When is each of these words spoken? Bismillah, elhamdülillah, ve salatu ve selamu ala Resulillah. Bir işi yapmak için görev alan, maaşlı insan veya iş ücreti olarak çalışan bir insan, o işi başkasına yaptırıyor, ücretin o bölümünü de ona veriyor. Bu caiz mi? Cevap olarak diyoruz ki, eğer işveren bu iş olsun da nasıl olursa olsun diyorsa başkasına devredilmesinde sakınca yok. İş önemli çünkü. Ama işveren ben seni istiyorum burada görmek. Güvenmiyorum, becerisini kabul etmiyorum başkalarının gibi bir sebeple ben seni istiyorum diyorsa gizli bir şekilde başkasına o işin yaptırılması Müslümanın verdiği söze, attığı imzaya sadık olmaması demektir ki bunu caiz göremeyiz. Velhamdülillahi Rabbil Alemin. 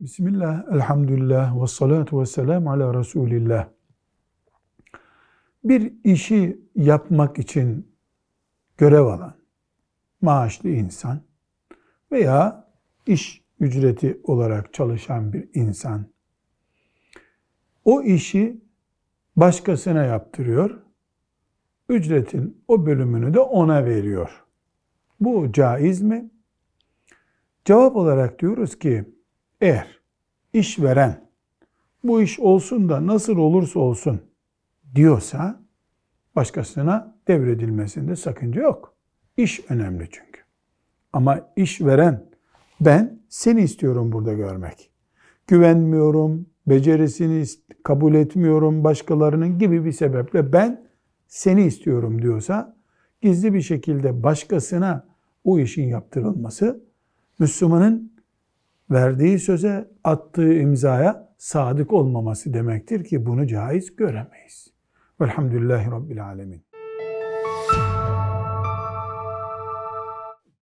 Bismillah, 0.00 0.64
elhamdülillah, 0.72 1.62
ve 1.62 1.66
salatu 1.66 2.20
ve 2.20 2.26
selamu 2.26 2.70
ala 2.70 2.98
Resulillah. 2.98 3.68
Bir 5.64 5.92
işi 6.04 6.60
yapmak 6.74 7.38
için 7.38 7.94
görev 8.76 9.04
alan, 9.04 9.34
maaşlı 10.20 10.68
insan 10.68 11.20
veya 12.12 12.68
iş 13.06 13.44
ücreti 13.60 14.20
olarak 14.24 14.74
çalışan 14.74 15.32
bir 15.32 15.48
insan, 15.54 16.06
o 17.84 18.02
işi 18.02 18.60
başkasına 19.36 20.04
yaptırıyor, 20.04 20.82
ücretin 21.88 22.64
o 22.68 22.86
bölümünü 22.86 23.34
de 23.34 23.40
ona 23.40 23.84
veriyor. 23.84 24.44
Bu 25.20 25.52
caiz 25.52 26.02
mi? 26.02 26.30
Cevap 27.64 27.96
olarak 27.96 28.40
diyoruz 28.40 28.78
ki, 28.78 29.17
eğer 29.60 30.00
işveren 30.52 31.28
bu 32.04 32.22
iş 32.22 32.40
olsun 32.40 32.88
da 32.88 33.06
nasıl 33.06 33.36
olursa 33.36 33.80
olsun 33.80 34.20
diyorsa 34.94 35.60
başkasına 36.36 37.16
devredilmesinde 37.28 38.16
sakınca 38.16 38.62
yok. 38.62 38.94
İş 39.36 39.60
önemli 39.68 40.08
çünkü. 40.10 40.40
Ama 41.12 41.52
işveren 41.56 42.24
ben 42.80 43.20
seni 43.28 43.62
istiyorum 43.62 44.12
burada 44.12 44.32
görmek. 44.32 44.90
Güvenmiyorum, 45.46 46.46
becerisini 46.66 47.44
kabul 47.82 48.14
etmiyorum 48.14 48.84
başkalarının 48.84 49.58
gibi 49.58 49.84
bir 49.84 49.92
sebeple 49.92 50.52
ben 50.52 50.88
seni 51.28 51.62
istiyorum 51.62 52.22
diyorsa 52.22 52.76
gizli 53.22 53.54
bir 53.54 53.62
şekilde 53.62 54.22
başkasına 54.22 55.06
o 55.44 55.58
işin 55.58 55.88
yaptırılması 55.88 56.84
Müslümanın 57.38 58.17
verdiği 58.90 59.38
söze, 59.38 59.88
attığı 60.04 60.54
imzaya 60.54 61.28
sadık 61.38 61.92
olmaması 61.92 62.54
demektir 62.54 63.04
ki 63.04 63.26
bunu 63.26 63.46
caiz 63.46 63.96
göremeyiz. 63.96 64.74
Velhamdülillahi 65.20 65.90
Rabbil 65.90 66.24
Alemin. 66.24 66.62